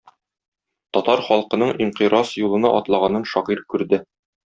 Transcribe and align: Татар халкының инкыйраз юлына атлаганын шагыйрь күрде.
Татар 0.97 1.21
халкының 1.27 1.71
инкыйраз 1.87 2.35
юлына 2.47 2.75
атлаганын 2.81 3.33
шагыйрь 3.37 3.67
күрде. 3.73 4.05